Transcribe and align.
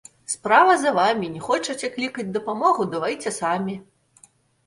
Справа 0.33 0.75
за 0.83 0.93
вамі, 0.99 1.27
не 1.33 1.41
хочаце 1.47 1.89
клікаць 1.97 2.27
дапамогу, 2.37 2.87
давайце 2.93 3.35
самі. 3.39 3.75